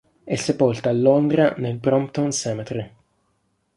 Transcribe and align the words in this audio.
È 0.23 0.33
sepolta 0.33 0.89
a 0.89 0.93
Londra 0.93 1.53
nel 1.57 1.77
Brompton 1.77 2.31
Cemetery. 2.31 2.91